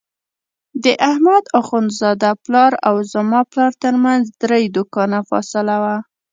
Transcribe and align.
د 0.83 0.85
احمد 1.09 1.43
اخوندزاده 1.59 2.31
پلار 2.43 2.71
او 2.87 2.95
زما 3.13 3.41
پلار 3.51 3.71
ترمنځ 3.83 4.23
درې 4.41 4.61
دوکانه 4.75 5.19
فاصله 5.29 5.75
وه. 5.83 5.97